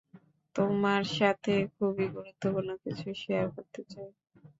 [0.55, 4.09] তোমার সাথে খুবই গুরুত্বপূর্ণ কিছু শেয়ার করতে চাই।